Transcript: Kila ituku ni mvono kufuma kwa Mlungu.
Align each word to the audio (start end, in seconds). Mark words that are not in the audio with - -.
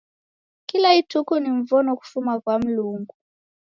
Kila 0.65 0.95
ituku 0.95 1.39
ni 1.39 1.49
mvono 1.49 1.95
kufuma 1.95 2.39
kwa 2.39 2.59
Mlungu. 2.59 3.15